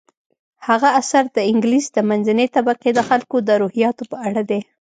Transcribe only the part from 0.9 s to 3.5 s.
اثر د انګلیس د منځنۍ طبقې د خلکو د